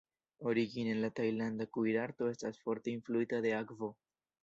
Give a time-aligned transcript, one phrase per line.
[0.51, 3.97] Origine la tajlanda kuirarto estas forte influita de akvo.